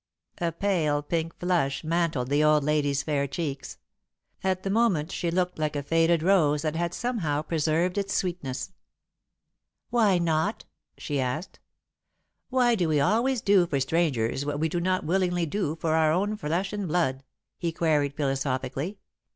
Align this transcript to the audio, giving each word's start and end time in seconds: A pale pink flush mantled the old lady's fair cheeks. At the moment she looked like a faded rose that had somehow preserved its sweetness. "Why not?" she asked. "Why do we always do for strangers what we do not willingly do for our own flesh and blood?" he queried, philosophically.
A 0.39 0.51
pale 0.51 1.03
pink 1.03 1.37
flush 1.39 1.83
mantled 1.83 2.29
the 2.29 2.43
old 2.43 2.63
lady's 2.63 3.03
fair 3.03 3.27
cheeks. 3.27 3.77
At 4.43 4.63
the 4.63 4.71
moment 4.71 5.11
she 5.11 5.29
looked 5.29 5.59
like 5.59 5.75
a 5.75 5.83
faded 5.83 6.23
rose 6.23 6.63
that 6.63 6.75
had 6.75 6.95
somehow 6.95 7.43
preserved 7.43 7.99
its 7.99 8.15
sweetness. 8.15 8.71
"Why 9.91 10.17
not?" 10.17 10.65
she 10.97 11.19
asked. 11.21 11.59
"Why 12.49 12.73
do 12.73 12.89
we 12.89 12.99
always 12.99 13.41
do 13.41 13.67
for 13.67 13.79
strangers 13.79 14.43
what 14.43 14.59
we 14.59 14.69
do 14.69 14.79
not 14.79 15.03
willingly 15.05 15.45
do 15.45 15.75
for 15.75 15.93
our 15.93 16.11
own 16.11 16.35
flesh 16.35 16.73
and 16.73 16.87
blood?" 16.87 17.23
he 17.59 17.71
queried, 17.71 18.15
philosophically. 18.15 18.97